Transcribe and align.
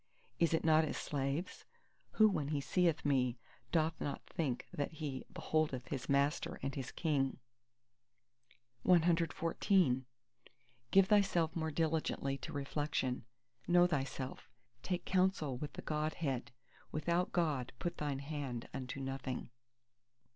Is 0.39 0.51
it 0.55 0.63
not 0.65 0.83
as 0.83 0.97
slaves? 0.97 1.63
Who 2.13 2.27
when 2.27 2.47
he 2.47 2.59
seeth 2.59 3.05
me 3.05 3.37
doth 3.71 4.01
not 4.01 4.25
think 4.25 4.67
that 4.73 4.93
he 4.93 5.25
beholdeth 5.31 5.89
his 5.89 6.09
Master 6.09 6.59
and 6.63 6.73
his 6.73 6.91
King? 6.91 7.37
CXV 8.83 10.05
Give 10.89 11.05
thyself 11.05 11.55
more 11.55 11.69
diligently 11.69 12.35
to 12.39 12.51
reflection: 12.51 13.25
know 13.67 13.85
thyself: 13.85 14.49
take 14.81 15.05
counsel 15.05 15.57
with 15.57 15.73
the 15.73 15.83
Godhead: 15.83 16.51
without 16.91 17.31
God 17.31 17.71
put 17.77 17.97
thine 17.97 18.17
hand 18.25 18.69
unto 18.73 18.99
nothing! 18.99 19.51